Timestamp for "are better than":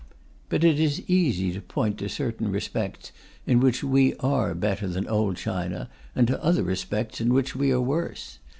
4.15-5.07